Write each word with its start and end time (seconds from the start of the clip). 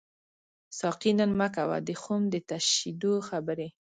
ساقي 0.79 1.11
نن 1.19 1.31
مه 1.39 1.47
کوه 1.55 1.77
د 1.87 1.89
خُم 2.01 2.21
د 2.33 2.35
تشیدو 2.49 3.13
خبري 3.27 3.69